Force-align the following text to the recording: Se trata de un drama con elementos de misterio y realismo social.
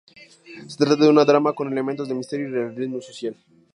Se 0.67 0.77
trata 0.77 0.95
de 1.03 1.09
un 1.09 1.15
drama 1.17 1.53
con 1.53 1.71
elementos 1.71 2.07
de 2.07 2.15
misterio 2.15 2.47
y 2.49 2.51
realismo 2.51 2.99
social. 3.01 3.35